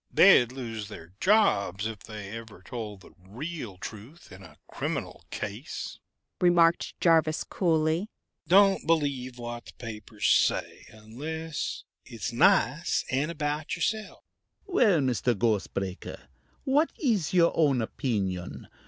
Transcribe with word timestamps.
They'd 0.11 0.51
lose 0.51 0.87
their 0.87 1.13
jobs 1.19 1.85
if 1.85 1.99
they 1.99 2.29
ever 2.35 2.63
told 2.63 3.01
the 3.01 3.11
real 3.23 3.77
truth 3.77 4.31
in 4.31 4.41
a 4.41 4.57
criminal 4.65 5.25
case," 5.29 5.99
remarked 6.39 6.99
Jarvis 6.99 7.43
coolly. 7.43 8.09
"Don't 8.47 8.87
believe 8.87 9.37
what 9.37 9.65
the 9.67 9.73
papers 9.73 10.25
say 10.27 10.87
unless 10.91 11.83
it's 12.03 12.33
nice 12.33 13.05
and 13.11 13.29
about 13.29 13.75
yourself!" 13.75 14.23
"Well, 14.65 15.01
Mr. 15.01 15.37
Ghost 15.37 15.71
Breaker, 15.75 16.29
what 16.63 16.91
is 16.97 17.31
your 17.31 17.51
own 17.55 17.79
opinion? 17.79 18.69